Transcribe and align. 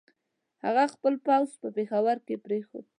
هغه 0.65 0.83
خپل 0.93 1.13
پوځ 1.25 1.49
په 1.61 1.67
پېښور 1.77 2.17
کې 2.25 2.35
پرېښود. 2.45 2.85